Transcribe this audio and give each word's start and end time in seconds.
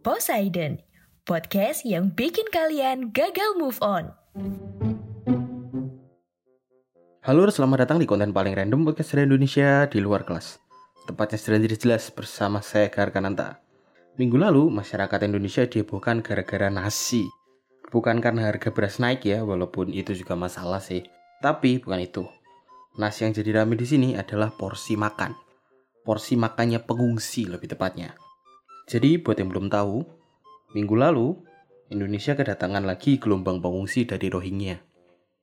Poseidon, 0.00 0.80
podcast 1.28 1.84
yang 1.84 2.08
bikin 2.16 2.48
kalian 2.48 3.12
gagal 3.12 3.52
move 3.60 3.76
on. 3.84 4.08
Halo, 7.20 7.44
selamat 7.52 7.84
datang 7.84 8.00
di 8.00 8.08
konten 8.08 8.32
paling 8.32 8.56
random 8.56 8.88
podcast 8.88 9.12
dari 9.12 9.28
Indonesia 9.28 9.84
di 9.92 10.00
luar 10.00 10.24
kelas. 10.24 10.56
Tepatnya 11.04 11.36
sedang 11.36 11.60
tidak 11.68 11.84
jelas 11.84 12.08
bersama 12.16 12.64
saya 12.64 12.88
Garkananta. 12.88 13.60
Minggu 14.16 14.40
lalu, 14.40 14.72
masyarakat 14.72 15.20
Indonesia 15.28 15.68
dihebohkan 15.68 16.24
gara-gara 16.24 16.72
nasi. 16.72 17.28
Bukan 17.92 18.24
karena 18.24 18.48
harga 18.48 18.72
beras 18.72 18.96
naik 19.04 19.28
ya, 19.28 19.44
walaupun 19.44 19.92
itu 19.92 20.16
juga 20.16 20.32
masalah 20.32 20.80
sih. 20.80 21.04
Tapi 21.44 21.76
bukan 21.76 22.00
itu. 22.00 22.24
Nasi 22.96 23.28
yang 23.28 23.36
jadi 23.36 23.60
rame 23.60 23.76
di 23.76 23.84
sini 23.84 24.16
adalah 24.16 24.48
porsi 24.48 24.96
makan. 24.96 25.36
Porsi 26.08 26.40
makannya 26.40 26.80
pengungsi 26.88 27.44
lebih 27.44 27.76
tepatnya. 27.76 28.29
Jadi 28.90 29.22
buat 29.22 29.38
yang 29.38 29.54
belum 29.54 29.70
tahu, 29.70 30.02
minggu 30.74 30.98
lalu 30.98 31.38
Indonesia 31.94 32.34
kedatangan 32.34 32.82
lagi 32.82 33.22
gelombang 33.22 33.62
pengungsi 33.62 34.02
dari 34.02 34.26
Rohingya. 34.26 34.82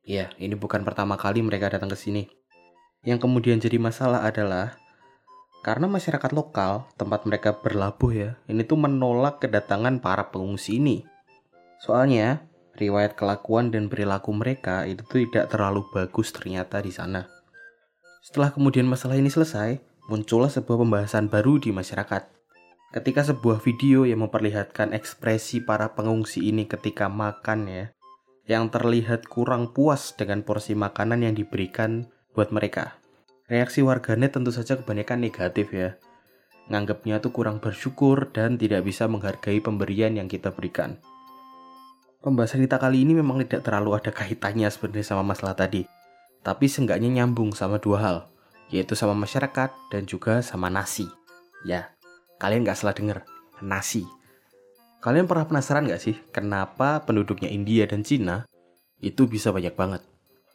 Ya, 0.04 0.28
ini 0.36 0.52
bukan 0.52 0.84
pertama 0.84 1.16
kali 1.16 1.40
mereka 1.40 1.72
datang 1.72 1.88
ke 1.88 1.96
sini. 1.96 2.28
Yang 3.08 3.24
kemudian 3.24 3.56
jadi 3.56 3.80
masalah 3.80 4.28
adalah 4.28 4.76
karena 5.64 5.88
masyarakat 5.88 6.28
lokal 6.36 6.92
tempat 7.00 7.24
mereka 7.24 7.56
berlabuh 7.56 8.12
ya, 8.12 8.30
ini 8.52 8.68
tuh 8.68 8.76
menolak 8.76 9.40
kedatangan 9.40 10.04
para 10.04 10.28
pengungsi 10.28 10.76
ini. 10.76 11.08
Soalnya 11.80 12.44
riwayat 12.76 13.16
kelakuan 13.16 13.72
dan 13.72 13.88
perilaku 13.88 14.28
mereka 14.36 14.84
itu 14.84 15.00
tuh 15.08 15.24
tidak 15.24 15.48
terlalu 15.48 15.88
bagus 15.88 16.36
ternyata 16.36 16.84
di 16.84 16.92
sana. 16.92 17.24
Setelah 18.20 18.52
kemudian 18.52 18.84
masalah 18.84 19.16
ini 19.16 19.32
selesai, 19.32 19.80
muncullah 20.12 20.52
sebuah 20.52 20.84
pembahasan 20.84 21.32
baru 21.32 21.56
di 21.56 21.72
masyarakat. 21.72 22.37
Ketika 22.88 23.20
sebuah 23.20 23.60
video 23.60 24.08
yang 24.08 24.24
memperlihatkan 24.24 24.96
ekspresi 24.96 25.60
para 25.60 25.92
pengungsi 25.92 26.48
ini 26.48 26.64
ketika 26.64 27.12
makan 27.12 27.68
ya, 27.68 27.84
yang 28.48 28.72
terlihat 28.72 29.28
kurang 29.28 29.76
puas 29.76 30.16
dengan 30.16 30.40
porsi 30.40 30.72
makanan 30.72 31.20
yang 31.20 31.36
diberikan 31.36 32.08
buat 32.32 32.48
mereka. 32.48 32.96
Reaksi 33.44 33.84
warganet 33.84 34.32
tentu 34.32 34.48
saja 34.56 34.80
kebanyakan 34.80 35.20
negatif 35.20 35.68
ya. 35.68 36.00
Nganggapnya 36.72 37.20
tuh 37.20 37.28
kurang 37.28 37.60
bersyukur 37.60 38.32
dan 38.32 38.56
tidak 38.56 38.88
bisa 38.88 39.04
menghargai 39.04 39.60
pemberian 39.60 40.16
yang 40.16 40.24
kita 40.24 40.48
berikan. 40.48 40.96
Pembahasan 42.24 42.64
kita 42.64 42.80
kali 42.80 43.04
ini 43.04 43.12
memang 43.20 43.44
tidak 43.44 43.68
terlalu 43.68 44.00
ada 44.00 44.16
kaitannya 44.16 44.68
sebenarnya 44.72 45.12
sama 45.12 45.20
masalah 45.20 45.52
tadi. 45.52 45.84
Tapi 46.40 46.64
seenggaknya 46.64 47.20
nyambung 47.20 47.52
sama 47.52 47.76
dua 47.76 47.98
hal, 48.00 48.18
yaitu 48.72 48.96
sama 48.96 49.12
masyarakat 49.12 49.76
dan 49.92 50.08
juga 50.08 50.40
sama 50.40 50.72
nasi. 50.72 51.04
Ya, 51.68 51.92
kalian 52.38 52.62
nggak 52.64 52.78
salah 52.78 52.94
denger, 52.94 53.26
nasi. 53.60 54.06
Kalian 54.98 55.30
pernah 55.30 55.46
penasaran 55.46 55.86
nggak 55.86 56.02
sih 56.02 56.16
kenapa 56.34 57.02
penduduknya 57.06 57.46
India 57.50 57.86
dan 57.86 58.02
Cina 58.02 58.46
itu 58.98 59.30
bisa 59.30 59.54
banyak 59.54 59.74
banget? 59.78 60.02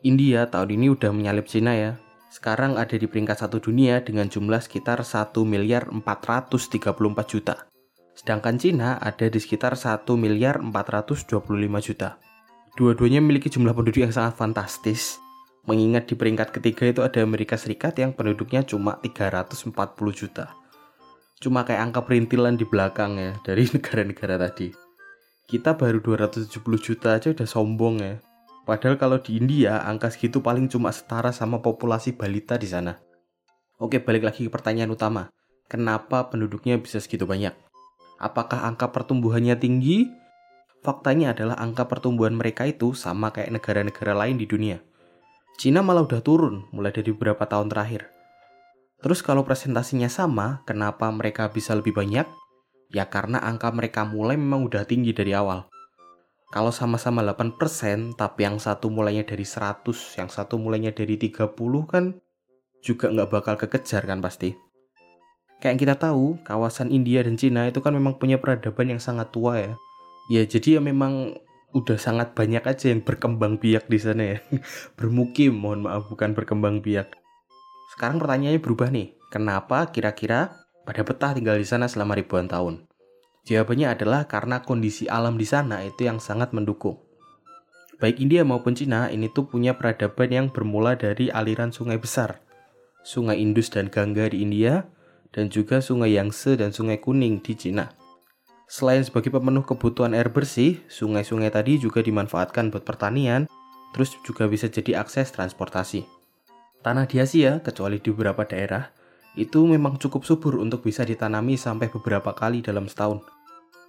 India 0.04 0.52
tahun 0.52 0.76
ini 0.76 0.92
udah 0.92 1.16
menyalip 1.16 1.48
Cina 1.48 1.72
ya. 1.76 1.96
Sekarang 2.28 2.76
ada 2.76 2.98
di 2.98 3.08
peringkat 3.08 3.40
satu 3.46 3.64
dunia 3.64 4.04
dengan 4.04 4.28
jumlah 4.28 4.60
sekitar 4.60 5.06
1 5.06 5.32
miliar 5.48 5.88
434 5.88 6.92
juta. 7.30 7.72
Sedangkan 8.12 8.60
Cina 8.60 8.98
ada 9.00 9.30
di 9.30 9.40
sekitar 9.40 9.78
1 9.80 10.04
miliar 10.20 10.60
425 10.60 11.40
juta. 11.80 12.20
Dua-duanya 12.74 13.22
memiliki 13.22 13.54
jumlah 13.54 13.72
penduduk 13.78 14.02
yang 14.02 14.12
sangat 14.12 14.34
fantastis. 14.34 15.22
Mengingat 15.70 16.10
di 16.10 16.18
peringkat 16.18 16.52
ketiga 16.52 16.90
itu 16.90 17.00
ada 17.06 17.22
Amerika 17.24 17.56
Serikat 17.56 17.96
yang 18.02 18.12
penduduknya 18.12 18.66
cuma 18.66 19.00
340 19.00 19.72
juta. 20.12 20.63
Cuma 21.44 21.68
kayak 21.68 21.92
angka 21.92 22.08
perintilan 22.08 22.56
di 22.56 22.64
belakang 22.64 23.20
ya 23.20 23.36
dari 23.44 23.68
negara-negara 23.76 24.40
tadi. 24.40 24.72
Kita 25.44 25.76
baru 25.76 26.00
270 26.00 26.48
juta 26.80 27.20
aja 27.20 27.36
udah 27.36 27.44
sombong 27.44 28.00
ya. 28.00 28.16
Padahal 28.64 28.96
kalau 28.96 29.20
di 29.20 29.36
India 29.36 29.84
angka 29.84 30.08
segitu 30.08 30.40
paling 30.40 30.72
cuma 30.72 30.88
setara 30.96 31.36
sama 31.36 31.60
populasi 31.60 32.16
balita 32.16 32.56
di 32.56 32.72
sana. 32.72 32.96
Oke, 33.76 34.00
balik 34.00 34.24
lagi 34.24 34.48
ke 34.48 34.52
pertanyaan 34.56 34.96
utama. 34.96 35.28
Kenapa 35.68 36.32
penduduknya 36.32 36.80
bisa 36.80 37.04
segitu 37.04 37.28
banyak? 37.28 37.52
Apakah 38.24 38.64
angka 38.64 38.96
pertumbuhannya 38.96 39.60
tinggi? 39.60 40.08
Faktanya 40.80 41.36
adalah 41.36 41.60
angka 41.60 41.92
pertumbuhan 41.92 42.40
mereka 42.40 42.64
itu 42.64 42.96
sama 42.96 43.36
kayak 43.36 43.52
negara-negara 43.60 44.16
lain 44.16 44.40
di 44.40 44.48
dunia. 44.48 44.80
Cina 45.60 45.84
malah 45.84 46.08
udah 46.08 46.24
turun 46.24 46.72
mulai 46.72 46.96
dari 46.96 47.12
beberapa 47.12 47.44
tahun 47.44 47.68
terakhir. 47.68 48.13
Terus 49.04 49.20
kalau 49.20 49.44
presentasinya 49.44 50.08
sama, 50.08 50.64
kenapa 50.64 51.12
mereka 51.12 51.52
bisa 51.52 51.76
lebih 51.76 51.92
banyak? 51.92 52.24
Ya 52.88 53.12
karena 53.12 53.44
angka 53.44 53.68
mereka 53.76 54.08
mulai 54.08 54.40
memang 54.40 54.64
udah 54.64 54.88
tinggi 54.88 55.12
dari 55.12 55.36
awal. 55.36 55.68
Kalau 56.56 56.72
sama-sama 56.72 57.20
8%, 57.20 58.16
tapi 58.16 58.48
yang 58.48 58.64
satu 58.64 58.88
mulainya 58.88 59.28
dari 59.28 59.44
100, 59.44 60.16
yang 60.16 60.30
satu 60.32 60.56
mulainya 60.56 60.96
dari 60.96 61.20
30 61.20 61.52
kan 61.84 62.16
juga 62.80 63.12
nggak 63.12 63.30
bakal 63.34 63.56
kekejar 63.60 64.08
kan 64.08 64.24
pasti. 64.24 64.56
Kayak 65.60 65.72
yang 65.76 65.82
kita 65.82 65.96
tahu, 66.00 66.40
kawasan 66.46 66.94
India 66.94 67.26
dan 67.26 67.36
Cina 67.36 67.68
itu 67.68 67.84
kan 67.84 67.92
memang 67.92 68.22
punya 68.22 68.40
peradaban 68.40 68.88
yang 68.88 69.02
sangat 69.04 69.34
tua 69.36 69.60
ya. 69.60 69.74
Ya 70.32 70.48
jadi 70.48 70.80
ya 70.80 70.82
memang 70.84 71.36
udah 71.74 71.98
sangat 71.98 72.38
banyak 72.38 72.64
aja 72.64 72.94
yang 72.94 73.02
berkembang 73.02 73.60
biak 73.60 73.90
di 73.90 74.00
sana 74.00 74.24
ya. 74.24 74.38
Bermukim, 75.00 75.58
mohon 75.58 75.90
maaf 75.90 76.08
bukan 76.08 76.38
berkembang 76.38 76.80
biak. 76.86 77.23
Sekarang 77.92 78.24
pertanyaannya 78.24 78.64
berubah 78.64 78.88
nih. 78.88 79.20
Kenapa 79.28 79.92
kira-kira 79.92 80.56
pada 80.88 81.04
betah 81.04 81.36
tinggal 81.36 81.60
di 81.60 81.68
sana 81.68 81.92
selama 81.92 82.16
ribuan 82.16 82.48
tahun? 82.48 82.88
Jawabannya 83.44 83.92
adalah 83.92 84.24
karena 84.30 84.64
kondisi 84.64 85.12
alam 85.12 85.36
di 85.36 85.44
sana 85.44 85.84
itu 85.84 86.08
yang 86.08 86.24
sangat 86.24 86.56
mendukung. 86.56 87.04
Baik 88.00 88.24
India 88.24 88.48
maupun 88.48 88.72
Cina 88.76 89.12
ini 89.12 89.28
tuh 89.28 89.48
punya 89.48 89.76
peradaban 89.76 90.32
yang 90.32 90.48
bermula 90.48 90.96
dari 90.96 91.28
aliran 91.28 91.76
sungai 91.76 92.00
besar. 92.00 92.40
Sungai 93.04 93.44
Indus 93.44 93.68
dan 93.68 93.92
Gangga 93.92 94.32
di 94.32 94.44
India, 94.44 94.88
dan 95.34 95.50
juga 95.50 95.82
sungai 95.84 96.16
Yangtze 96.16 96.56
dan 96.56 96.72
sungai 96.72 97.02
Kuning 97.02 97.42
di 97.42 97.58
Cina. 97.58 97.92
Selain 98.70 99.04
sebagai 99.04 99.34
pemenuh 99.34 99.68
kebutuhan 99.68 100.16
air 100.16 100.32
bersih, 100.32 100.80
sungai-sungai 100.88 101.52
tadi 101.52 101.82
juga 101.82 102.00
dimanfaatkan 102.00 102.72
buat 102.72 102.88
pertanian, 102.88 103.50
terus 103.92 104.16
juga 104.24 104.48
bisa 104.48 104.72
jadi 104.72 105.04
akses 105.04 105.36
transportasi. 105.36 106.23
Tanah 106.84 107.08
di 107.08 107.24
Asia, 107.24 107.64
kecuali 107.64 108.04
di 108.04 108.12
beberapa 108.12 108.44
daerah, 108.44 108.92
itu 109.40 109.64
memang 109.64 109.96
cukup 109.96 110.28
subur 110.28 110.60
untuk 110.60 110.84
bisa 110.84 111.08
ditanami 111.08 111.56
sampai 111.56 111.88
beberapa 111.88 112.36
kali 112.36 112.60
dalam 112.60 112.92
setahun. 112.92 113.24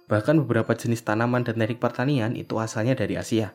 Bahkan 0.07 0.39
beberapa 0.47 0.71
jenis 0.71 1.03
tanaman 1.03 1.43
dan 1.43 1.59
teknik 1.59 1.83
pertanian 1.83 2.39
itu 2.39 2.55
asalnya 2.55 2.95
dari 2.95 3.19
Asia. 3.19 3.51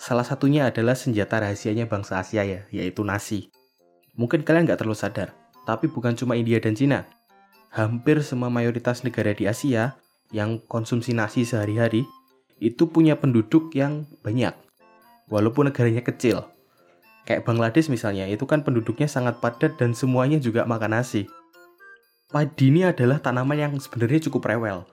Salah 0.00 0.24
satunya 0.24 0.72
adalah 0.72 0.96
senjata 0.96 1.44
rahasianya 1.44 1.92
bangsa 1.92 2.24
Asia 2.24 2.40
ya, 2.40 2.64
yaitu 2.72 3.04
nasi. 3.04 3.52
Mungkin 4.16 4.48
kalian 4.48 4.64
nggak 4.64 4.80
terlalu 4.80 4.96
sadar, 4.96 5.36
tapi 5.68 5.92
bukan 5.92 6.16
cuma 6.16 6.32
India 6.32 6.56
dan 6.56 6.72
Cina. 6.72 7.04
Hampir 7.68 8.24
semua 8.24 8.48
mayoritas 8.48 9.04
negara 9.04 9.36
di 9.36 9.44
Asia 9.44 10.00
yang 10.32 10.62
konsumsi 10.64 11.12
nasi 11.12 11.44
sehari-hari 11.44 12.08
itu 12.62 12.88
punya 12.88 13.20
penduduk 13.20 13.74
yang 13.76 14.08
banyak. 14.24 14.56
Walaupun 15.28 15.68
negaranya 15.68 16.00
kecil. 16.00 16.53
Kayak 17.24 17.48
Bangladesh 17.48 17.88
misalnya, 17.88 18.28
itu 18.28 18.44
kan 18.44 18.60
penduduknya 18.60 19.08
sangat 19.08 19.40
padat 19.40 19.80
dan 19.80 19.96
semuanya 19.96 20.36
juga 20.36 20.68
makan 20.68 21.00
nasi. 21.00 21.24
Padi 22.28 22.68
ini 22.68 22.84
adalah 22.84 23.20
tanaman 23.20 23.56
yang 23.56 23.72
sebenarnya 23.80 24.28
cukup 24.28 24.44
rewel. 24.48 24.84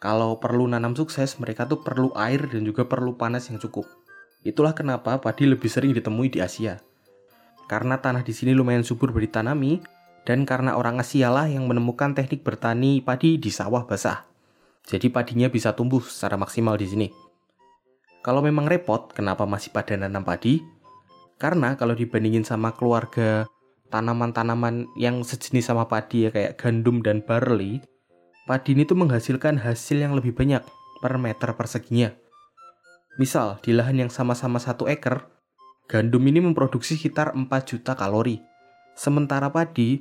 Kalau 0.00 0.40
perlu 0.40 0.66
nanam 0.66 0.96
sukses, 0.96 1.36
mereka 1.38 1.68
tuh 1.68 1.84
perlu 1.84 2.10
air 2.18 2.42
dan 2.48 2.64
juga 2.64 2.88
perlu 2.88 3.14
panas 3.14 3.46
yang 3.52 3.60
cukup. 3.60 3.86
Itulah 4.42 4.74
kenapa 4.74 5.22
padi 5.22 5.46
lebih 5.46 5.70
sering 5.70 5.94
ditemui 5.94 6.32
di 6.32 6.42
Asia. 6.42 6.82
Karena 7.70 8.02
tanah 8.02 8.26
di 8.26 8.34
sini 8.34 8.50
lumayan 8.56 8.82
subur 8.82 9.14
ditanami, 9.14 9.78
dan 10.26 10.42
karena 10.42 10.74
orang 10.74 10.98
Asia 10.98 11.30
lah 11.30 11.46
yang 11.46 11.70
menemukan 11.70 12.14
teknik 12.14 12.42
bertani 12.42 12.98
padi 13.02 13.38
di 13.38 13.50
sawah 13.54 13.86
basah. 13.86 14.26
Jadi 14.82 15.10
padinya 15.14 15.46
bisa 15.46 15.74
tumbuh 15.78 16.02
secara 16.02 16.34
maksimal 16.34 16.74
di 16.74 16.86
sini. 16.90 17.08
Kalau 18.22 18.42
memang 18.42 18.66
repot, 18.66 19.14
kenapa 19.14 19.46
masih 19.46 19.70
pada 19.70 19.94
nanam 19.94 20.26
padi? 20.26 20.62
Karena 21.42 21.74
kalau 21.74 21.98
dibandingin 21.98 22.46
sama 22.46 22.70
keluarga 22.78 23.50
tanaman-tanaman 23.90 24.86
yang 24.94 25.26
sejenis 25.26 25.74
sama 25.74 25.90
padi 25.90 26.24
ya 26.24 26.30
kayak 26.30 26.54
gandum 26.54 27.02
dan 27.02 27.18
barley, 27.18 27.82
padi 28.46 28.78
ini 28.78 28.86
tuh 28.86 28.94
menghasilkan 28.94 29.58
hasil 29.58 29.98
yang 29.98 30.14
lebih 30.14 30.38
banyak 30.38 30.62
per 31.02 31.18
meter 31.18 31.50
perseginya. 31.58 32.14
Misal, 33.18 33.58
di 33.58 33.74
lahan 33.74 34.06
yang 34.06 34.10
sama-sama 34.14 34.62
satu 34.62 34.86
ekar, 34.86 35.28
gandum 35.90 36.22
ini 36.30 36.38
memproduksi 36.38 36.94
sekitar 36.94 37.34
4 37.34 37.50
juta 37.66 37.98
kalori. 37.98 38.38
Sementara 38.94 39.50
padi, 39.50 39.98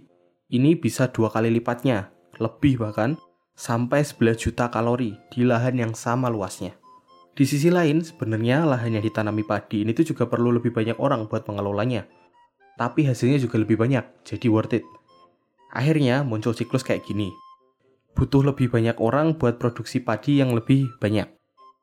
ini 0.54 0.78
bisa 0.78 1.10
dua 1.10 1.34
kali 1.34 1.50
lipatnya, 1.50 2.14
lebih 2.38 2.86
bahkan, 2.86 3.18
sampai 3.58 4.06
11 4.06 4.38
juta 4.38 4.70
kalori 4.70 5.18
di 5.34 5.42
lahan 5.42 5.74
yang 5.74 5.94
sama 5.98 6.30
luasnya. 6.30 6.81
Di 7.42 7.50
sisi 7.50 7.74
lain, 7.74 8.06
sebenarnya 8.06 8.70
lahan 8.70 8.94
yang 8.94 9.02
ditanami 9.02 9.42
padi 9.42 9.82
ini 9.82 9.98
tuh 9.98 10.14
juga 10.14 10.30
perlu 10.30 10.54
lebih 10.54 10.70
banyak 10.70 11.02
orang 11.02 11.26
buat 11.26 11.42
mengelolanya. 11.50 12.06
Tapi 12.78 13.10
hasilnya 13.10 13.42
juga 13.42 13.58
lebih 13.58 13.82
banyak, 13.82 14.06
jadi 14.22 14.46
worth 14.46 14.78
it. 14.78 14.86
Akhirnya 15.74 16.22
muncul 16.22 16.54
siklus 16.54 16.86
kayak 16.86 17.02
gini. 17.02 17.34
Butuh 18.14 18.46
lebih 18.46 18.70
banyak 18.70 18.94
orang 19.02 19.42
buat 19.42 19.58
produksi 19.58 20.06
padi 20.06 20.38
yang 20.38 20.54
lebih 20.54 20.86
banyak. 21.02 21.34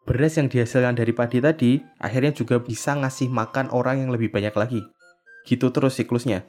Beras 0.07 0.39
yang 0.39 0.47
dihasilkan 0.47 0.95
dari 0.95 1.11
padi 1.11 1.43
tadi 1.43 1.83
akhirnya 1.99 2.31
juga 2.39 2.63
bisa 2.63 2.95
ngasih 2.95 3.27
makan 3.27 3.75
orang 3.75 4.07
yang 4.07 4.15
lebih 4.15 4.31
banyak 4.31 4.55
lagi. 4.55 4.87
Gitu 5.43 5.75
terus 5.75 5.99
siklusnya. 5.99 6.47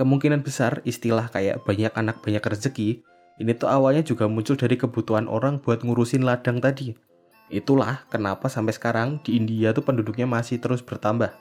Kemungkinan 0.00 0.40
besar 0.40 0.80
istilah 0.88 1.28
kayak 1.28 1.60
banyak 1.68 1.92
anak 1.92 2.24
banyak 2.24 2.40
rezeki 2.40 3.04
ini 3.36 3.52
tuh 3.52 3.68
awalnya 3.68 4.00
juga 4.00 4.32
muncul 4.32 4.56
dari 4.56 4.80
kebutuhan 4.80 5.28
orang 5.28 5.60
buat 5.60 5.84
ngurusin 5.84 6.24
ladang 6.24 6.64
tadi. 6.64 7.09
Itulah 7.50 8.06
kenapa 8.06 8.46
sampai 8.46 8.70
sekarang 8.70 9.18
di 9.26 9.34
India 9.34 9.74
tuh 9.74 9.82
penduduknya 9.82 10.24
masih 10.24 10.62
terus 10.62 10.80
bertambah. 10.86 11.34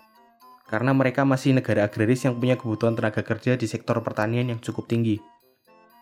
Karena 0.66 0.94
mereka 0.94 1.22
masih 1.22 1.54
negara 1.54 1.86
agraris 1.86 2.26
yang 2.26 2.38
punya 2.38 2.58
kebutuhan 2.58 2.98
tenaga 2.98 3.22
kerja 3.22 3.58
di 3.58 3.70
sektor 3.70 4.02
pertanian 4.02 4.50
yang 4.50 4.60
cukup 4.62 4.90
tinggi. 4.90 5.22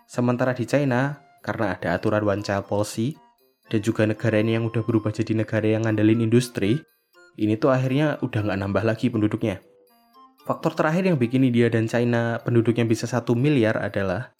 Sementara 0.08 0.56
di 0.56 0.64
China, 0.64 1.20
karena 1.44 1.76
ada 1.76 2.00
aturan 2.00 2.24
one 2.24 2.44
child 2.44 2.68
policy, 2.72 3.20
dan 3.68 3.84
juga 3.84 4.08
negara 4.08 4.40
ini 4.40 4.56
yang 4.56 4.68
udah 4.68 4.84
berubah 4.84 5.12
jadi 5.12 5.36
negara 5.36 5.68
yang 5.68 5.84
ngandelin 5.84 6.24
industri, 6.24 6.80
ini 7.36 7.60
tuh 7.60 7.76
akhirnya 7.76 8.16
udah 8.24 8.48
nggak 8.48 8.60
nambah 8.64 8.84
lagi 8.88 9.12
penduduknya. 9.12 9.60
Faktor 10.48 10.72
terakhir 10.80 11.12
yang 11.12 11.20
bikin 11.20 11.44
India 11.44 11.68
dan 11.68 11.92
China 11.92 12.40
penduduknya 12.40 12.88
bisa 12.88 13.04
satu 13.04 13.36
miliar 13.36 13.76
adalah 13.84 14.32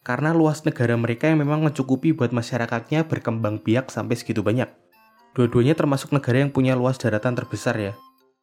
karena 0.00 0.32
luas 0.34 0.64
negara 0.64 0.96
mereka 0.96 1.28
yang 1.28 1.44
memang 1.44 1.62
mencukupi 1.62 2.16
buat 2.16 2.32
masyarakatnya 2.32 3.06
berkembang 3.06 3.60
biak 3.60 3.92
sampai 3.92 4.16
segitu 4.16 4.40
banyak. 4.40 4.66
Dua-duanya 5.32 5.72
termasuk 5.72 6.12
negara 6.12 6.44
yang 6.44 6.52
punya 6.52 6.76
luas 6.76 7.00
daratan 7.00 7.32
terbesar 7.32 7.80
ya. 7.80 7.96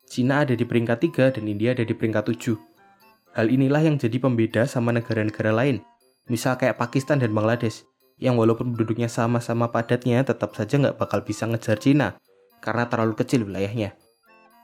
Cina 0.09 0.41
ada 0.41 0.57
di 0.57 0.65
peringkat 0.65 0.97
3 1.13 1.37
dan 1.37 1.45
India 1.45 1.77
ada 1.77 1.85
di 1.85 1.93
peringkat 1.93 2.33
7. 2.33 2.57
Hal 3.37 3.45
inilah 3.53 3.85
yang 3.85 4.01
jadi 4.01 4.17
pembeda 4.17 4.65
sama 4.65 4.89
negara-negara 4.89 5.53
lain, 5.53 5.85
misal 6.25 6.57
kayak 6.57 6.81
Pakistan 6.81 7.21
dan 7.21 7.29
Bangladesh, 7.29 7.85
yang 8.17 8.33
walaupun 8.41 8.73
penduduknya 8.73 9.05
sama-sama 9.05 9.69
padatnya 9.69 10.25
tetap 10.25 10.57
saja 10.57 10.81
nggak 10.81 10.97
bakal 10.97 11.21
bisa 11.21 11.45
ngejar 11.45 11.77
Cina, 11.77 12.17
karena 12.57 12.89
terlalu 12.89 13.13
kecil 13.21 13.45
wilayahnya. 13.45 13.93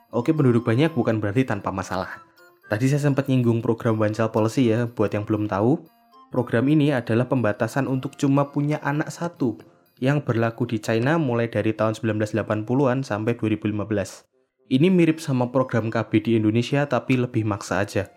Oke 0.10 0.34
penduduk 0.34 0.66
banyak 0.66 0.98
bukan 0.98 1.22
berarti 1.22 1.46
tanpa 1.46 1.70
masalah. 1.70 2.26
Tadi 2.66 2.90
saya 2.90 3.06
sempat 3.06 3.30
nyinggung 3.30 3.62
program 3.62 4.02
Child 4.02 4.34
Policy 4.34 4.74
ya, 4.74 4.90
buat 4.90 5.14
yang 5.14 5.30
belum 5.30 5.46
tahu, 5.46 5.86
program 6.34 6.66
ini 6.74 6.90
adalah 6.90 7.30
pembatasan 7.30 7.86
untuk 7.86 8.18
cuma 8.18 8.50
punya 8.50 8.82
anak 8.82 9.14
satu, 9.14 9.62
yang 10.04 10.20
berlaku 10.20 10.68
di 10.68 10.84
China 10.84 11.16
mulai 11.16 11.48
dari 11.48 11.72
tahun 11.72 11.96
1980-an 11.96 13.08
sampai 13.08 13.34
2015. 13.40 14.28
Ini 14.66 14.88
mirip 14.90 15.22
sama 15.22 15.54
program 15.54 15.94
KB 15.94 16.12
di 16.20 16.32
Indonesia 16.36 16.84
tapi 16.90 17.16
lebih 17.16 17.46
maksa 17.48 17.86
aja. 17.86 18.10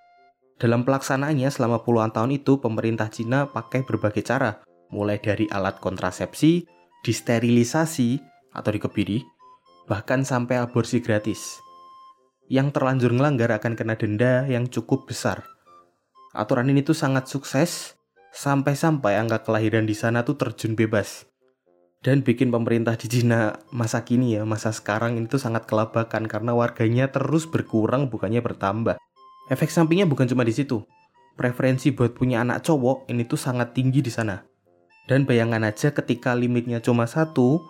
Dalam 0.58 0.82
pelaksanaannya 0.82 1.46
selama 1.54 1.86
puluhan 1.86 2.10
tahun 2.10 2.34
itu 2.34 2.58
pemerintah 2.58 3.06
Cina 3.12 3.46
pakai 3.46 3.86
berbagai 3.86 4.26
cara, 4.26 4.58
mulai 4.90 5.22
dari 5.22 5.46
alat 5.54 5.78
kontrasepsi, 5.78 6.66
disterilisasi 7.06 8.19
atau 8.50 8.70
dikebiri, 8.74 9.22
bahkan 9.86 10.26
sampai 10.26 10.58
aborsi 10.58 10.98
gratis. 10.98 11.62
Yang 12.50 12.74
terlanjur 12.74 13.14
ngelanggar 13.14 13.54
akan 13.54 13.78
kena 13.78 13.94
denda 13.94 14.48
yang 14.50 14.66
cukup 14.66 15.06
besar. 15.06 15.46
Aturan 16.34 16.72
ini 16.72 16.82
tuh 16.82 16.96
sangat 16.96 17.31
sukses, 17.31 17.94
sampai-sampai 18.34 19.14
angka 19.14 19.46
kelahiran 19.46 19.86
di 19.86 19.94
sana 19.94 20.26
tuh 20.26 20.34
terjun 20.40 20.74
bebas 20.74 21.28
dan 21.98 22.22
bikin 22.22 22.54
pemerintah 22.54 22.94
di 22.94 23.10
Cina 23.10 23.58
masa 23.74 24.06
kini 24.06 24.38
ya, 24.38 24.46
masa 24.46 24.70
sekarang 24.70 25.18
ini 25.18 25.26
tuh 25.26 25.42
sangat 25.42 25.66
kelabakan 25.66 26.30
karena 26.30 26.54
warganya 26.54 27.10
terus 27.10 27.50
berkurang 27.50 28.06
bukannya 28.06 28.38
bertambah. 28.38 28.96
Efek 29.50 29.72
sampingnya 29.72 30.06
bukan 30.06 30.30
cuma 30.30 30.46
di 30.46 30.54
situ. 30.54 30.86
Preferensi 31.34 31.90
buat 31.90 32.14
punya 32.14 32.42
anak 32.42 32.62
cowok 32.66 33.10
ini 33.10 33.26
tuh 33.26 33.38
sangat 33.38 33.74
tinggi 33.74 34.02
di 34.02 34.10
sana. 34.10 34.42
Dan 35.08 35.24
bayangkan 35.24 35.64
aja 35.64 35.90
ketika 35.90 36.36
limitnya 36.36 36.84
cuma 36.84 37.08
satu, 37.08 37.64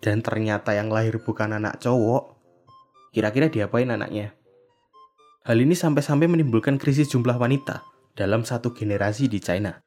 dan 0.00 0.22
ternyata 0.22 0.76
yang 0.76 0.92
lahir 0.92 1.18
bukan 1.18 1.56
anak 1.56 1.82
cowok, 1.82 2.38
kira-kira 3.10 3.50
diapain 3.50 3.90
anaknya? 3.90 4.36
Hal 5.42 5.58
ini 5.58 5.74
sampai-sampai 5.74 6.30
menimbulkan 6.30 6.78
krisis 6.78 7.10
jumlah 7.10 7.34
wanita 7.34 7.82
dalam 8.14 8.46
satu 8.46 8.70
generasi 8.70 9.26
di 9.26 9.42
China. 9.42 9.82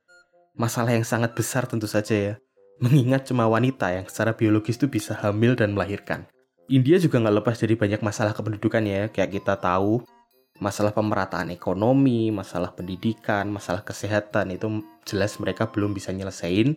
Masalah 0.60 0.92
yang 0.92 1.08
sangat 1.08 1.36
besar 1.38 1.72
tentu 1.72 1.88
saja 1.88 2.16
ya, 2.16 2.34
mengingat 2.80 3.28
cuma 3.28 3.46
wanita 3.46 3.92
yang 3.92 4.08
secara 4.08 4.36
biologis 4.36 4.80
itu 4.80 4.88
bisa 4.88 5.16
hamil 5.20 5.56
dan 5.56 5.76
melahirkan. 5.76 6.26
India 6.70 7.02
juga 7.02 7.20
nggak 7.20 7.36
lepas 7.44 7.56
dari 7.60 7.76
banyak 7.76 8.02
masalah 8.06 8.32
kependudukan 8.32 8.84
ya, 8.86 9.02
kayak 9.10 9.42
kita 9.42 9.58
tahu 9.58 10.06
masalah 10.60 10.92
pemerataan 10.92 11.50
ekonomi, 11.50 12.30
masalah 12.30 12.76
pendidikan, 12.76 13.48
masalah 13.50 13.82
kesehatan 13.82 14.54
itu 14.54 14.84
jelas 15.08 15.40
mereka 15.40 15.72
belum 15.72 15.96
bisa 15.96 16.12
nyelesain. 16.12 16.76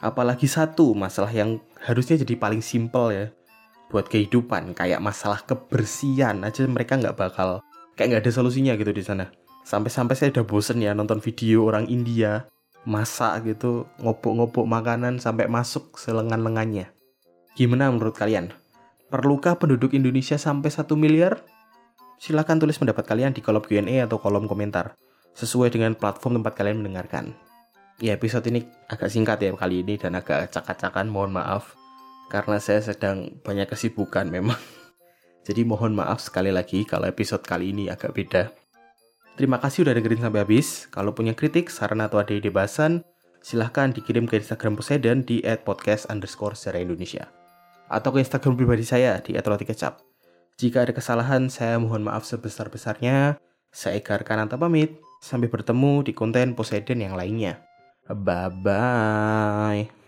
Apalagi 0.00 0.46
satu 0.46 0.94
masalah 0.94 1.32
yang 1.32 1.58
harusnya 1.82 2.16
jadi 2.20 2.36
paling 2.36 2.62
simpel 2.62 3.12
ya 3.12 3.26
buat 3.86 4.10
kehidupan 4.10 4.74
kayak 4.74 4.98
masalah 4.98 5.42
kebersihan 5.46 6.42
aja 6.42 6.66
mereka 6.66 6.98
nggak 6.98 7.16
bakal 7.16 7.62
kayak 7.94 8.12
nggak 8.12 8.22
ada 8.26 8.32
solusinya 8.32 8.72
gitu 8.78 8.92
di 8.94 9.04
sana. 9.04 9.30
Sampai-sampai 9.66 10.14
saya 10.14 10.30
udah 10.30 10.46
bosen 10.46 10.78
ya 10.78 10.94
nonton 10.94 11.18
video 11.18 11.66
orang 11.66 11.90
India 11.90 12.46
masak 12.86 13.44
gitu, 13.44 13.90
ngopok-ngopok 13.98 14.64
makanan 14.64 15.18
sampai 15.18 15.50
masuk 15.50 15.98
selengan-lengannya. 15.98 16.94
Gimana 17.58 17.90
menurut 17.90 18.14
kalian? 18.14 18.54
Perlukah 19.10 19.58
penduduk 19.58 19.92
Indonesia 19.92 20.38
sampai 20.38 20.70
1 20.70 20.86
miliar? 20.94 21.42
Silahkan 22.16 22.56
tulis 22.56 22.78
pendapat 22.78 23.04
kalian 23.04 23.36
di 23.36 23.44
kolom 23.44 23.60
Q&A 23.60 24.06
atau 24.06 24.16
kolom 24.16 24.48
komentar, 24.48 24.96
sesuai 25.36 25.68
dengan 25.74 25.92
platform 25.98 26.40
tempat 26.40 26.54
kalian 26.56 26.80
mendengarkan. 26.80 27.36
Ya 27.96 28.12
episode 28.12 28.44
ini 28.48 28.64
agak 28.92 29.08
singkat 29.08 29.40
ya 29.40 29.52
kali 29.56 29.80
ini 29.80 29.96
dan 29.96 30.16
agak 30.16 30.48
acak-acakan, 30.52 31.08
mohon 31.08 31.32
maaf. 31.32 31.76
Karena 32.28 32.60
saya 32.60 32.84
sedang 32.84 33.40
banyak 33.40 33.68
kesibukan 33.68 34.28
memang. 34.28 34.58
Jadi 35.46 35.62
mohon 35.62 35.96
maaf 35.96 36.20
sekali 36.20 36.50
lagi 36.50 36.84
kalau 36.84 37.08
episode 37.08 37.44
kali 37.46 37.72
ini 37.72 37.88
agak 37.88 38.12
beda. 38.12 38.65
Terima 39.36 39.60
kasih 39.60 39.84
udah 39.84 39.92
dengerin 39.92 40.24
sampai 40.24 40.40
habis. 40.48 40.88
Kalau 40.88 41.12
punya 41.12 41.36
kritik, 41.36 41.68
saran 41.68 42.00
atau 42.00 42.16
ada 42.16 42.32
ide 42.32 42.48
bahasan, 42.48 43.04
silahkan 43.44 43.92
dikirim 43.92 44.24
ke 44.24 44.40
Instagram 44.40 44.80
Poseidon 44.80 45.28
di 45.28 45.44
@podcast 45.60 46.08
underscore 46.08 46.56
secara 46.56 46.80
Indonesia. 46.80 47.28
Atau 47.92 48.16
ke 48.16 48.24
Instagram 48.24 48.56
pribadi 48.56 48.88
saya 48.88 49.20
di 49.20 49.36
@rotikecap. 49.36 50.00
Jika 50.56 50.88
ada 50.88 50.96
kesalahan, 50.96 51.52
saya 51.52 51.76
mohon 51.76 52.08
maaf 52.08 52.24
sebesar-besarnya. 52.24 53.36
Saya 53.68 54.00
Egar 54.00 54.24
Kananta 54.24 54.56
pamit. 54.56 54.96
Sampai 55.20 55.52
bertemu 55.52 56.00
di 56.00 56.16
konten 56.16 56.56
Poseidon 56.56 57.04
yang 57.04 57.12
lainnya. 57.12 57.60
Bye-bye. 58.08 60.05